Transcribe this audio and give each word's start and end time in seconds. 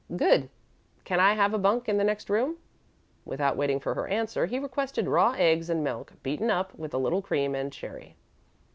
"Good. 0.17 0.49
Can 1.03 1.19
I 1.19 1.33
have 1.33 1.53
a 1.53 1.59
bunk 1.59 1.87
in 1.87 1.97
the 1.97 2.03
next 2.03 2.27
room?" 2.27 2.57
Without 3.23 3.55
waiting 3.55 3.79
for 3.79 3.93
her 3.93 4.07
answer, 4.07 4.47
he 4.47 4.57
requested 4.57 5.07
raw 5.07 5.35
eggs 5.37 5.69
and 5.69 5.83
milk, 5.83 6.13
beaten 6.23 6.49
up 6.49 6.73
with 6.73 6.95
a 6.95 6.97
little 6.97 7.21
cream 7.21 7.53
and 7.53 7.71
sherry. 7.71 8.15